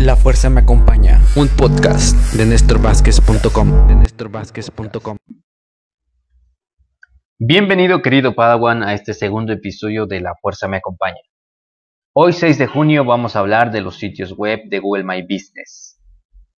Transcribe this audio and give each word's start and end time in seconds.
La 0.00 0.16
fuerza 0.16 0.48
me 0.48 0.62
acompaña. 0.62 1.20
Un 1.36 1.46
podcast 1.48 2.16
de 2.32 2.46
NéstorVázquez.com. 2.46 3.86
De 3.86 3.94
NéstorVázquez.com. 3.96 5.18
Bienvenido 7.38 8.00
querido 8.00 8.34
Padawan 8.34 8.82
a 8.82 8.94
este 8.94 9.12
segundo 9.12 9.52
episodio 9.52 10.06
de 10.06 10.22
La 10.22 10.32
fuerza 10.40 10.68
me 10.68 10.78
acompaña. 10.78 11.20
Hoy 12.14 12.32
6 12.32 12.56
de 12.56 12.66
junio 12.66 13.04
vamos 13.04 13.36
a 13.36 13.40
hablar 13.40 13.72
de 13.72 13.82
los 13.82 13.98
sitios 13.98 14.32
web 14.32 14.60
de 14.70 14.78
Google 14.78 15.04
My 15.04 15.20
Business. 15.20 16.00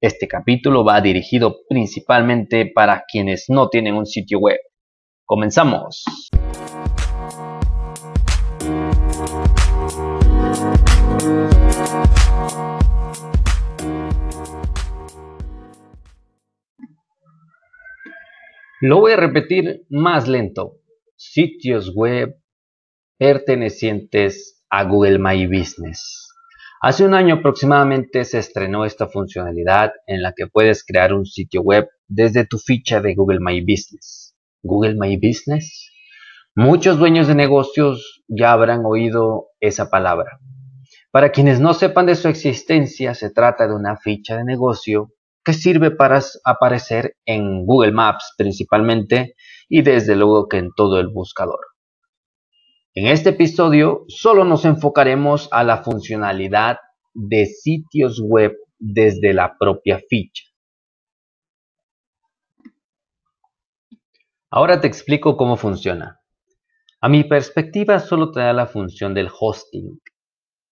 Este 0.00 0.29
capítulo 0.29 0.84
va 0.84 1.00
dirigido 1.00 1.62
principalmente 1.68 2.70
para 2.72 3.02
quienes 3.11 3.46
no 3.48 3.68
tienen 3.68 3.96
un 3.96 4.06
sitio 4.06 4.38
web. 4.38 4.61
Comenzamos. 5.24 6.04
Lo 18.84 18.98
voy 18.98 19.12
a 19.12 19.16
repetir 19.16 19.86
más 19.91 20.27
lento. 20.27 20.78
Sitios 21.14 21.95
web 21.95 22.34
pertenecientes 23.16 24.64
a 24.70 24.82
Google 24.82 25.20
My 25.20 25.46
Business. 25.46 26.28
Hace 26.80 27.05
un 27.05 27.14
año 27.14 27.36
aproximadamente 27.36 28.24
se 28.24 28.41
estrenó 28.41 28.84
esta 28.84 29.06
funcionalidad 29.06 29.92
en 30.08 30.20
la 30.20 30.32
que 30.32 30.48
puedes 30.48 30.84
crear 30.84 31.14
un 31.14 31.27
sitio 31.27 31.62
web 31.62 31.86
desde 32.08 32.45
tu 32.45 32.58
ficha 32.58 33.00
de 33.00 33.14
Google 33.14 33.38
My 33.41 33.60
Business. 33.60 34.34
Google 34.64 34.96
My 34.98 35.16
Business. 35.16 35.88
Muchos 36.56 36.98
dueños 36.98 37.28
de 37.28 37.36
negocios 37.36 38.24
ya 38.27 38.50
habrán 38.50 38.84
oído 38.84 39.46
esa 39.60 39.91
palabra. 39.91 40.41
Para 41.12 41.30
quienes 41.30 41.60
no 41.60 41.72
sepan 41.74 42.06
de 42.06 42.16
su 42.16 42.27
existencia, 42.27 43.14
se 43.14 43.30
trata 43.30 43.69
de 43.69 43.77
una 43.77 43.96
ficha 43.96 44.36
de 44.38 44.44
negocio 44.44 45.12
que 45.45 45.52
sirve 45.52 45.91
para 45.91 46.20
aparecer 46.45 47.17
en 47.25 47.67
Google 47.67 47.92
Maps 47.92 48.34
principalmente 48.36 49.34
y 49.69 49.83
desde 49.83 50.17
luego 50.17 50.48
que 50.48 50.58
en 50.58 50.70
todo 50.77 51.00
el 51.00 51.08
buscador. 51.08 51.61
En 52.94 53.06
este 53.06 53.30
episodio 53.30 54.05
solo 54.08 54.44
nos 54.44 54.64
enfocaremos 54.64 55.48
a 55.50 55.64
la 55.64 55.83
funcionalidad 55.83 56.78
de 57.14 57.47
sitios 57.47 58.20
web 58.22 58.52
desde 58.78 59.33
la 59.33 59.56
propia 59.58 60.00
ficha. 60.08 60.44
Ahora 64.50 64.80
te 64.80 64.86
explico 64.86 65.39
cómo 65.39 65.56
funciona. 65.56 66.20
A 67.00 67.08
mi 67.08 67.24
perspectiva 67.24 67.98
solo 67.98 68.30
te 68.30 68.41
da 68.41 68.52
la 68.52 68.67
función 68.67 69.14
del 69.14 69.30
hosting. 69.41 69.98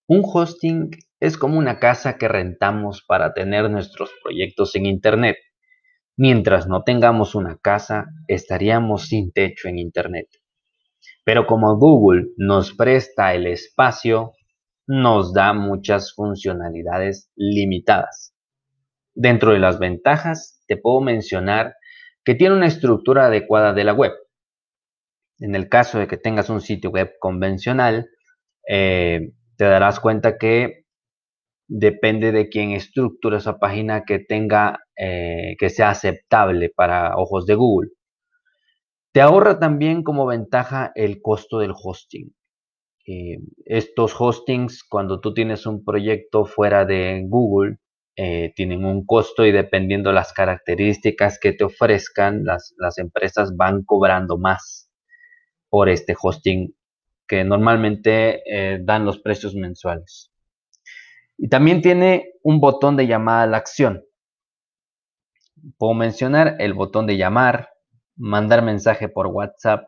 Un 0.07 0.23
hosting 0.23 0.91
es 1.21 1.37
como 1.37 1.59
una 1.59 1.79
casa 1.79 2.17
que 2.17 2.29
rentamos 2.29 3.05
para 3.07 3.35
tener 3.35 3.71
nuestros 3.71 4.11
proyectos 4.23 4.75
en 4.75 4.87
Internet. 4.87 5.37
Mientras 6.17 6.67
no 6.67 6.83
tengamos 6.83 7.35
una 7.35 7.59
casa, 7.59 8.07
estaríamos 8.27 9.07
sin 9.09 9.31
techo 9.31 9.69
en 9.69 9.79
Internet. 9.79 10.29
Pero 11.25 11.47
como 11.47 11.77
Google 11.77 12.29
nos 12.39 12.75
presta 12.75 13.35
el 13.35 13.47
espacio, 13.47 14.33
nos 14.87 15.35
da 15.35 15.53
muchas 15.53 16.15
funcionalidades 16.15 17.31
limitadas. 17.37 18.35
Dentro 19.15 19.53
de 19.53 19.59
las 19.59 19.79
ventajas, 19.79 20.65
te 20.67 20.79
puedo 20.79 21.01
mencionar 21.03 21.75
que 22.25 22.35
tiene 22.35 22.57
una 22.57 22.67
estructura 22.67 23.27
adecuada 23.27 23.75
de 23.75 23.85
la 23.85 23.93
web. 23.93 24.13
En 25.39 25.55
el 25.55 25.69
caso 25.69 25.99
de 25.99 26.07
que 26.07 26.17
tengas 26.17 26.49
un 26.49 26.61
sitio 26.61 26.91
web 26.91 27.13
convencional, 27.19 28.09
eh, 28.69 29.33
te 29.57 29.65
darás 29.65 30.01
cuenta 30.01 30.39
que 30.39 30.80
depende 31.71 32.33
de 32.33 32.49
quién 32.49 32.73
estructura 32.73 33.39
esa 33.39 33.61
página 33.61 34.03
que 34.05 34.19
tenga, 34.19 34.81
eh, 34.97 35.55
que 35.57 35.71
sea 35.71 35.91
aceptable 35.91 36.69
para 36.69 37.17
ojos 37.17 37.47
de 37.47 37.55
Google. 37.55 37.91
Te 39.13 39.21
ahorra 39.21 39.61
también 39.61 40.03
como 40.03 40.27
ventaja 40.27 40.91
el 40.97 41.23
costo 41.23 41.61
del 41.61 41.73
hosting. 41.73 42.35
Eh, 43.07 43.39
estos 43.65 44.21
hostings, 44.21 44.83
cuando 44.83 45.21
tú 45.21 45.33
tienes 45.33 45.65
un 45.65 45.85
proyecto 45.85 46.45
fuera 46.45 46.85
de 46.85 47.25
Google, 47.29 47.79
eh, 48.17 48.53
tienen 48.57 48.85
un 48.85 49.07
costo 49.07 49.47
y 49.47 49.53
dependiendo 49.53 50.11
las 50.13 50.33
características 50.33 51.39
que 51.39 51.53
te 51.53 51.65
ofrezcan, 51.65 52.45
las 52.45 52.99
empresas 52.99 53.57
van 53.57 53.85
cobrando 53.85 54.39
más 54.39 54.91
por 55.69 55.89
este 55.89 56.17
hosting 56.21 56.75
que 57.29 57.45
normalmente 57.45 58.43
dan 58.83 59.05
los 59.05 59.21
precios 59.21 59.55
mensuales. 59.55 60.30
Y 61.43 61.49
también 61.49 61.81
tiene 61.81 62.35
un 62.43 62.61
botón 62.61 62.99
de 62.99 63.07
llamada 63.07 63.45
a 63.45 63.47
la 63.47 63.57
acción. 63.57 64.05
Puedo 65.79 65.95
mencionar 65.95 66.57
el 66.59 66.75
botón 66.75 67.07
de 67.07 67.17
llamar, 67.17 67.71
mandar 68.15 68.63
mensaje 68.63 69.09
por 69.09 69.27
WhatsApp, 69.29 69.87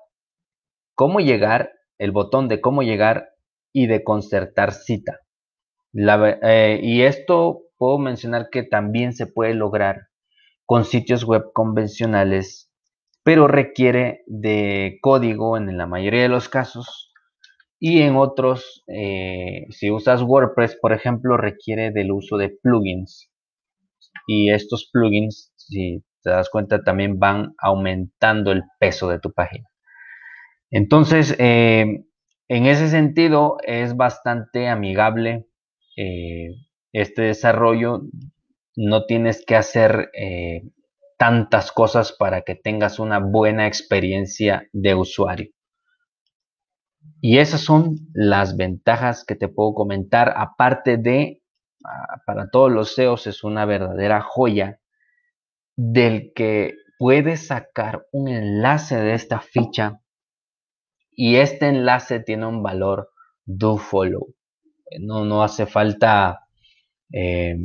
cómo 0.95 1.21
llegar, 1.21 1.71
el 1.99 2.11
botón 2.11 2.49
de 2.49 2.63
cómo 2.63 2.83
llegar 2.83 3.35
y 3.71 3.87
de 3.87 4.03
concertar 4.03 4.73
cita. 4.73 5.21
Eh, 5.93 6.81
y 6.83 7.03
esto 7.03 7.65
puedo 7.77 7.99
mencionar 7.99 8.49
que 8.51 8.63
también 8.63 9.13
se 9.13 9.27
puede 9.27 9.53
lograr 9.53 10.09
con 10.65 10.87
sitios 10.87 11.25
web 11.25 11.53
convencionales, 11.53 12.73
pero 13.25 13.47
requiere 13.47 14.23
de 14.27 14.99
código 15.03 15.59
en 15.59 15.77
la 15.77 15.87
mayoría 15.87 16.23
de 16.23 16.31
los 16.31 16.49
casos 16.49 17.12
y 17.85 18.03
en 18.03 18.15
otros, 18.15 18.85
eh, 18.87 19.67
si 19.71 19.91
usas 19.91 20.23
WordPress, 20.23 20.79
por 20.81 20.93
ejemplo, 20.93 21.37
requiere 21.37 21.91
del 21.91 22.13
uso 22.13 22.37
de 22.37 22.57
plugins. 22.63 23.29
Y 24.29 24.53
estos 24.53 24.89
plugins, 24.93 25.53
si 25.57 26.05
te 26.23 26.31
das 26.31 26.49
cuenta, 26.49 26.85
también 26.85 27.19
van 27.19 27.55
aumentando 27.59 28.53
el 28.53 28.63
peso 28.79 29.09
de 29.09 29.19
tu 29.19 29.33
página. 29.33 29.67
Entonces, 30.71 31.35
eh, 31.41 32.05
en 32.47 32.67
ese 32.67 32.89
sentido, 32.89 33.57
es 33.67 33.97
bastante 33.97 34.69
amigable 34.69 35.49
eh, 35.97 36.51
este 36.93 37.23
desarrollo. 37.23 38.03
No 38.77 39.07
tienes 39.07 39.45
que 39.45 39.57
hacer 39.57 40.13
tantas 41.19 41.73
cosas 41.73 42.13
para 42.13 42.43
que 42.43 42.55
tengas 42.55 43.01
una 43.01 43.19
buena 43.19 43.67
experiencia 43.67 44.69
de 44.73 44.95
usuario. 44.95 45.51
Y 47.21 47.39
esas 47.39 47.61
son 47.61 47.97
las 48.13 48.57
ventajas 48.57 49.25
que 49.25 49.37
te 49.37 49.49
puedo 49.49 49.75
comentar, 49.75 50.35
aparte 50.37 50.97
de, 50.97 51.43
ah, 51.85 52.21
para 52.27 52.51
todos 52.51 52.71
los 52.71 52.95
SEOs 52.95 53.29
es 53.29 53.45
una 53.45 53.65
verdadera 53.65 54.21
joya 54.21 54.81
del 55.77 56.33
que 56.35 56.75
puedes 56.99 57.47
sacar 57.47 58.07
un 58.13 58.29
enlace 58.29 58.97
de 58.97 59.15
esta 59.15 59.41
ficha 59.41 60.01
y 61.11 61.37
este 61.37 61.69
enlace 61.69 62.21
tiene 62.21 62.47
un 62.47 62.63
valor 62.63 63.11
do 63.45 63.77
follow. 63.77 64.35
No, 65.01 65.25
no 65.25 65.43
hace 65.43 65.67
falta 65.67 66.41
eh, 67.13 67.57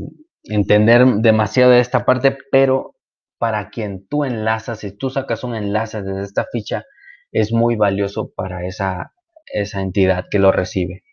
entender 0.44 1.06
demasiado 1.18 1.72
de 1.72 1.80
esta 1.80 2.06
parte, 2.06 2.38
pero 2.52 2.96
para 3.38 3.70
quien 3.70 4.08
tú 4.08 4.24
enlazas, 4.26 4.80
si 4.80 4.96
tú 4.96 5.10
sacas 5.10 5.44
un 5.44 5.56
enlace 5.56 6.02
desde 6.02 6.24
esta 6.24 6.46
ficha, 6.52 6.86
es 7.32 7.52
muy 7.52 7.76
valioso 7.76 8.32
para 8.36 8.66
esa 8.66 9.14
esa 9.54 9.82
entidad 9.82 10.26
que 10.30 10.40
lo 10.40 10.52
recibe. 10.52 11.04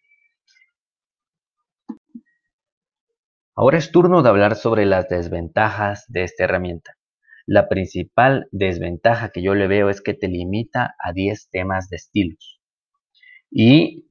Ahora 3.56 3.78
es 3.78 3.92
turno 3.92 4.22
de 4.22 4.28
hablar 4.28 4.56
sobre 4.56 4.84
las 4.84 5.08
desventajas 5.08 6.04
de 6.08 6.24
esta 6.24 6.44
herramienta. 6.44 6.96
La 7.46 7.68
principal 7.68 8.48
desventaja 8.50 9.30
que 9.30 9.42
yo 9.42 9.54
le 9.54 9.68
veo 9.68 9.90
es 9.90 10.00
que 10.00 10.14
te 10.14 10.28
limita 10.28 10.94
a 10.98 11.12
10 11.12 11.50
temas 11.50 11.88
de 11.88 11.96
estilos. 11.96 12.60
Y 13.50 14.08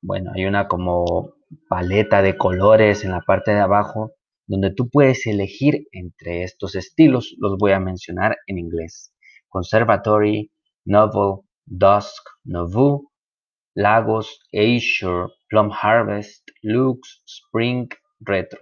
bueno, 0.00 0.32
hay 0.34 0.44
una 0.44 0.68
como 0.68 1.34
paleta 1.68 2.22
de 2.22 2.36
colores 2.36 3.04
en 3.04 3.10
la 3.10 3.22
parte 3.22 3.52
de 3.52 3.60
abajo 3.60 4.12
donde 4.46 4.70
tú 4.72 4.90
puedes 4.90 5.26
elegir 5.26 5.88
entre 5.92 6.42
estos 6.42 6.76
estilos. 6.76 7.34
Los 7.38 7.56
voy 7.58 7.72
a 7.72 7.80
mencionar 7.80 8.36
en 8.46 8.58
inglés. 8.58 9.12
Conservatory, 9.48 10.52
Novel, 10.84 11.40
Dusk, 11.64 12.22
Nouveau, 12.44 13.10
Lagos, 13.74 14.40
Azure, 14.52 15.32
Plum 15.48 15.70
Harvest, 15.72 16.48
Lux, 16.62 17.22
Spring, 17.26 17.88
Retro. 18.20 18.60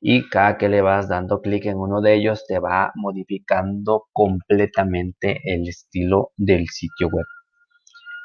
Y 0.00 0.28
cada 0.28 0.58
que 0.58 0.68
le 0.68 0.82
vas 0.82 1.08
dando 1.08 1.40
clic 1.40 1.66
en 1.66 1.78
uno 1.78 2.00
de 2.00 2.14
ellos 2.14 2.44
te 2.46 2.58
va 2.58 2.92
modificando 2.94 4.04
completamente 4.12 5.40
el 5.44 5.68
estilo 5.68 6.32
del 6.36 6.68
sitio 6.68 7.08
web. 7.08 7.24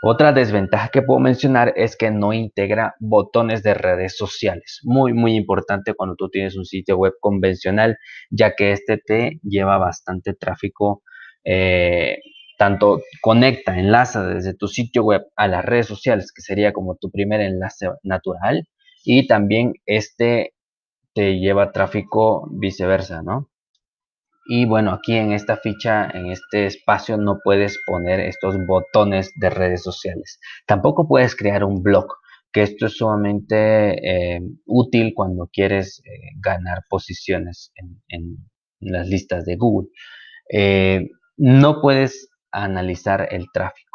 Otra 0.01 0.31
desventaja 0.31 0.89
que 0.89 1.01
puedo 1.01 1.19
mencionar 1.19 1.73
es 1.75 1.97
que 1.97 2.09
no 2.09 2.31
integra 2.31 2.95
botones 2.99 3.63
de 3.63 3.73
redes 3.73 4.15
sociales. 4.15 4.79
Muy, 4.83 5.13
muy 5.13 5.35
importante 5.35 5.93
cuando 5.93 6.15
tú 6.15 6.29
tienes 6.29 6.55
un 6.55 6.63
sitio 6.63 6.97
web 6.97 7.13
convencional, 7.19 7.97
ya 8.29 8.55
que 8.55 8.71
este 8.71 8.97
te 8.97 9.39
lleva 9.43 9.77
bastante 9.77 10.33
tráfico 10.33 11.03
eh, 11.43 12.19
tanto 12.59 13.01
conecta, 13.21 13.79
enlaza 13.79 14.27
desde 14.27 14.53
tu 14.53 14.67
sitio 14.67 15.03
web 15.03 15.21
a 15.37 15.47
las 15.47 15.63
redes 15.63 15.87
sociales, 15.87 16.33
que 16.33 16.41
sería 16.41 16.73
como 16.73 16.97
tu 16.97 17.09
primer 17.09 17.39
enlace 17.39 17.87
natural, 18.03 18.67
y 19.05 19.27
también 19.27 19.75
este 19.85 20.53
te 21.13 21.39
lleva 21.39 21.71
tráfico 21.71 22.49
viceversa, 22.51 23.21
¿no? 23.23 23.49
Y 24.45 24.65
bueno, 24.65 24.91
aquí 24.91 25.15
en 25.15 25.31
esta 25.31 25.55
ficha, 25.55 26.09
en 26.13 26.31
este 26.31 26.65
espacio, 26.65 27.15
no 27.15 27.37
puedes 27.41 27.79
poner 27.85 28.19
estos 28.19 28.55
botones 28.67 29.31
de 29.39 29.49
redes 29.49 29.81
sociales. 29.81 30.39
Tampoco 30.67 31.07
puedes 31.07 31.37
crear 31.37 31.63
un 31.63 31.81
blog, 31.81 32.07
que 32.51 32.63
esto 32.63 32.87
es 32.87 32.97
sumamente 32.97 34.35
eh, 34.35 34.41
útil 34.65 35.13
cuando 35.15 35.47
quieres 35.51 36.01
eh, 36.03 36.35
ganar 36.43 36.83
posiciones 36.89 37.71
en, 38.09 38.37
las 38.81 39.07
listas 39.07 39.45
de 39.45 39.55
Google. 39.55 39.89
Eh, 40.51 41.07
no 41.37 41.81
puedes 41.81 42.28
analizar 42.51 43.27
el 43.31 43.47
tráfico. 43.53 43.89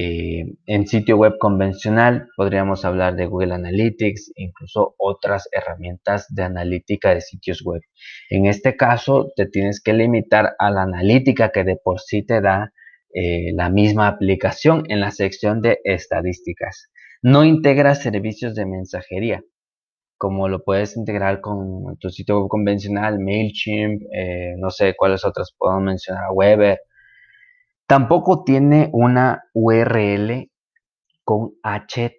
Eh, 0.00 0.44
en 0.66 0.86
sitio 0.86 1.16
web 1.16 1.38
convencional 1.40 2.28
podríamos 2.36 2.84
hablar 2.84 3.16
de 3.16 3.26
Google 3.26 3.54
Analytics, 3.54 4.30
incluso 4.36 4.94
otras 4.96 5.48
herramientas 5.50 6.26
de 6.28 6.44
analítica 6.44 7.12
de 7.12 7.20
sitios 7.20 7.64
web. 7.64 7.82
En 8.30 8.46
este 8.46 8.76
caso 8.76 9.32
te 9.34 9.46
tienes 9.46 9.82
que 9.82 9.94
limitar 9.94 10.54
a 10.60 10.70
la 10.70 10.82
analítica 10.82 11.50
que 11.50 11.64
de 11.64 11.76
por 11.82 11.98
sí 11.98 12.24
te 12.24 12.40
da 12.40 12.72
eh, 13.12 13.52
la 13.54 13.70
misma 13.70 14.06
aplicación 14.06 14.84
en 14.88 15.00
la 15.00 15.10
sección 15.10 15.62
de 15.62 15.80
estadísticas. 15.82 16.92
No 17.20 17.44
integra 17.44 17.96
servicios 17.96 18.54
de 18.54 18.66
mensajería, 18.66 19.42
como 20.16 20.48
lo 20.48 20.62
puedes 20.62 20.96
integrar 20.96 21.40
con 21.40 21.96
tu 21.98 22.10
sitio 22.10 22.38
web 22.40 22.48
convencional, 22.48 23.18
MailChimp, 23.18 24.02
eh, 24.14 24.54
no 24.58 24.70
sé 24.70 24.94
cuáles 24.96 25.24
otras 25.24 25.52
puedo 25.58 25.80
mencionar, 25.80 26.30
Weber, 26.32 26.78
Tampoco 27.88 28.44
tiene 28.44 28.88
una 28.92 29.42
URL 29.54 30.48
con 31.24 31.54
HTTPS. 31.62 32.12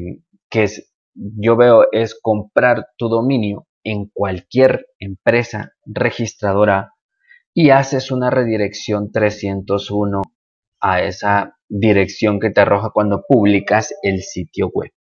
que 0.49 0.66
yo 1.14 1.56
veo, 1.56 1.87
es 1.92 2.19
comprar 2.20 2.87
tu 2.96 3.08
dominio 3.08 3.66
en 3.84 4.06
cualquier 4.12 4.87
empresa 4.99 5.72
registradora 5.84 6.94
y 7.52 7.70
haces 7.70 8.10
una 8.10 8.31
redirección 8.31 9.12
301 9.12 10.22
a 10.81 11.02
esa 11.02 11.56
dirección 11.69 12.40
que 12.40 12.50
te 12.50 12.61
arroja 12.61 12.90
cuando 12.93 13.25
publicas 13.26 13.94
el 14.02 14.23
sitio 14.23 14.69
web. 14.69 14.93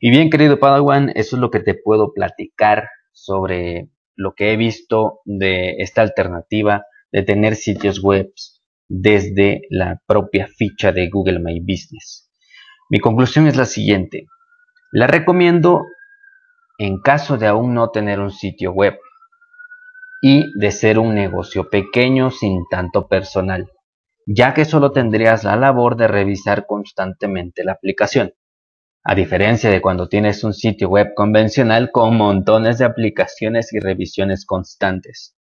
Y 0.00 0.10
bien, 0.10 0.28
querido 0.28 0.58
Padawan, 0.58 1.10
eso 1.14 1.36
es 1.36 1.40
lo 1.40 1.50
que 1.50 1.60
te 1.60 1.74
puedo 1.74 2.12
platicar 2.12 2.88
sobre 3.12 3.88
lo 4.16 4.34
que 4.34 4.52
he 4.52 4.56
visto 4.56 5.20
de 5.24 5.76
esta 5.78 6.02
alternativa 6.02 6.84
de 7.10 7.22
tener 7.22 7.56
sitios 7.56 8.02
web 8.02 8.30
desde 8.88 9.62
la 9.70 10.02
propia 10.06 10.46
ficha 10.46 10.92
de 10.92 11.08
Google 11.08 11.38
My 11.38 11.60
Business. 11.60 12.30
Mi 12.90 12.98
conclusión 13.00 13.46
es 13.46 13.56
la 13.56 13.64
siguiente. 13.64 14.26
La 14.92 15.06
recomiendo 15.06 15.86
en 16.78 17.00
caso 17.00 17.38
de 17.38 17.46
aún 17.46 17.72
no 17.72 17.90
tener 17.90 18.20
un 18.20 18.30
sitio 18.30 18.72
web 18.72 18.98
y 20.26 20.58
de 20.58 20.70
ser 20.70 20.98
un 20.98 21.14
negocio 21.14 21.68
pequeño 21.68 22.30
sin 22.30 22.64
tanto 22.70 23.08
personal, 23.08 23.70
ya 24.26 24.54
que 24.54 24.64
solo 24.64 24.90
tendrías 24.90 25.44
la 25.44 25.54
labor 25.54 25.98
de 25.98 26.08
revisar 26.08 26.64
constantemente 26.66 27.62
la 27.62 27.72
aplicación. 27.72 28.32
A 29.02 29.14
diferencia 29.14 29.68
de 29.68 29.82
cuando 29.82 30.08
tienes 30.08 30.42
un 30.42 30.54
sitio 30.54 30.88
web 30.88 31.12
convencional 31.14 31.90
con 31.92 32.16
montones 32.16 32.78
de 32.78 32.86
aplicaciones 32.86 33.74
y 33.74 33.80
revisiones 33.80 34.46
constantes. 34.46 35.36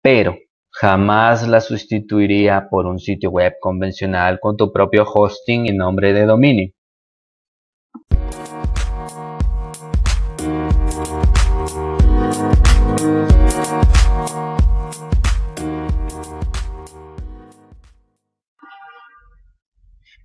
Pero 0.00 0.36
jamás 0.70 1.48
la 1.48 1.60
sustituiría 1.60 2.68
por 2.70 2.86
un 2.86 3.00
sitio 3.00 3.30
web 3.30 3.54
convencional 3.60 4.38
con 4.38 4.56
tu 4.56 4.72
propio 4.72 5.02
hosting 5.12 5.66
y 5.66 5.72
nombre 5.72 6.12
de 6.12 6.24
dominio. 6.24 6.70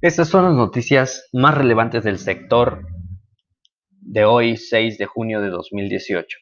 Estas 0.01 0.30
son 0.30 0.46
las 0.46 0.56
noticias 0.56 1.28
más 1.34 1.57
relevantes 1.57 2.06
del 2.06 2.19
sector 2.19 2.86
de 4.00 4.24
hoy, 4.24 4.56
6 4.56 4.98
de 4.98 5.06
junio 5.06 5.41
de 5.41 5.50
2018. 5.50 6.38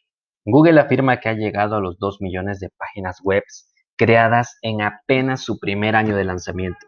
Google 0.45 0.79
afirma 0.79 1.19
que 1.19 1.29
ha 1.29 1.33
llegado 1.33 1.75
a 1.75 1.81
los 1.81 1.97
2 1.97 2.21
millones 2.21 2.59
de 2.59 2.69
páginas 2.69 3.17
web 3.23 3.41
creadas 3.95 4.59
en 4.61 4.83
apenas 4.83 5.41
su 5.41 5.57
primer 5.57 5.95
año 5.95 6.15
de 6.15 6.23
lanzamiento. 6.23 6.85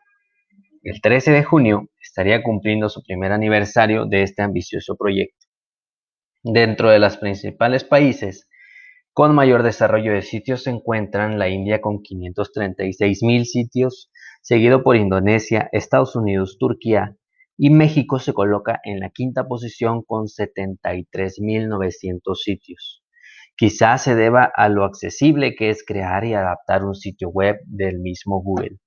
El 0.83 1.01
13 1.01 1.31
de 1.31 1.43
junio 1.43 1.89
estaría 1.99 2.43
cumpliendo 2.43 2.87
su 2.87 3.01
primer 3.01 3.31
aniversario 3.31 4.05
de 4.05 4.21
este 4.21 4.43
ambicioso 4.43 4.95
proyecto. 4.95 5.47
Dentro 6.43 6.91
de 6.91 6.99
los 6.99 7.17
principales 7.17 7.83
países 7.83 8.47
con 9.13 9.33
mayor 9.33 9.63
desarrollo 9.63 10.13
de 10.13 10.21
sitios 10.21 10.63
se 10.63 10.69
encuentran 10.69 11.39
la 11.39 11.49
India 11.49 11.81
con 11.81 12.03
536 12.03 13.23
mil 13.23 13.47
sitios, 13.47 14.11
seguido 14.41 14.83
por 14.83 14.95
Indonesia, 14.95 15.69
Estados 15.71 16.15
Unidos, 16.15 16.57
Turquía 16.59 17.15
y 17.57 17.69
México 17.69 18.19
se 18.19 18.33
coloca 18.33 18.79
en 18.83 18.99
la 18.99 19.09
quinta 19.09 19.47
posición 19.47 20.03
con 20.03 20.27
73.900 20.27 22.35
sitios. 22.35 23.03
Quizás 23.57 24.03
se 24.03 24.15
deba 24.15 24.49
a 24.55 24.69
lo 24.69 24.85
accesible 24.85 25.55
que 25.55 25.69
es 25.69 25.83
crear 25.85 26.23
y 26.23 26.33
adaptar 26.33 26.85
un 26.85 26.95
sitio 26.95 27.29
web 27.29 27.57
del 27.65 27.99
mismo 27.99 28.41
Google. 28.41 28.77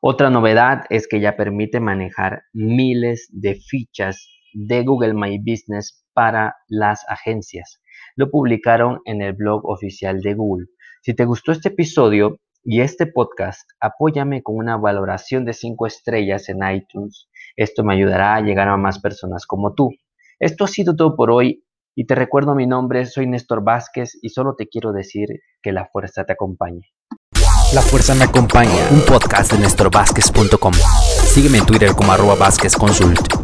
Otra 0.00 0.30
novedad 0.30 0.84
es 0.90 1.08
que 1.08 1.18
ya 1.18 1.36
permite 1.36 1.80
manejar 1.80 2.42
miles 2.52 3.28
de 3.32 3.56
fichas 3.56 4.28
de 4.52 4.84
Google 4.84 5.14
My 5.14 5.38
Business 5.38 6.04
para 6.12 6.54
las 6.68 7.04
agencias. 7.08 7.80
Lo 8.14 8.30
publicaron 8.30 9.00
en 9.06 9.22
el 9.22 9.32
blog 9.32 9.68
oficial 9.68 10.20
de 10.20 10.34
Google. 10.34 10.66
Si 11.02 11.14
te 11.14 11.24
gustó 11.24 11.50
este 11.52 11.70
episodio, 11.70 12.38
y 12.64 12.80
este 12.80 13.06
podcast, 13.06 13.68
apóyame 13.78 14.42
con 14.42 14.56
una 14.56 14.78
valoración 14.78 15.44
de 15.44 15.52
5 15.52 15.86
estrellas 15.86 16.48
en 16.48 16.60
iTunes. 16.66 17.28
Esto 17.56 17.84
me 17.84 17.94
ayudará 17.94 18.36
a 18.36 18.40
llegar 18.40 18.68
a 18.68 18.76
más 18.78 19.00
personas 19.00 19.46
como 19.46 19.74
tú. 19.74 19.90
Esto 20.40 20.64
ha 20.64 20.68
sido 20.68 20.96
todo 20.96 21.14
por 21.14 21.30
hoy 21.30 21.62
y 21.94 22.06
te 22.06 22.14
recuerdo 22.14 22.54
mi 22.54 22.66
nombre, 22.66 23.04
soy 23.04 23.26
Néstor 23.26 23.62
Vázquez 23.62 24.18
y 24.22 24.30
solo 24.30 24.54
te 24.56 24.66
quiero 24.66 24.92
decir 24.92 25.28
que 25.62 25.72
la 25.72 25.86
fuerza 25.92 26.24
te 26.24 26.32
acompañe. 26.32 26.90
La 27.74 27.82
fuerza 27.82 28.14
me 28.14 28.24
acompaña, 28.24 28.88
un 28.90 29.02
podcast 29.02 29.52
de 29.52 29.58
NéstorVázquez.com. 29.58 30.72
Sígueme 30.72 31.58
en 31.58 31.66
Twitter 31.66 31.92
como 31.94 32.12
arroba 32.12 32.34
Vázquez 32.34 32.74
Consult. 32.76 33.43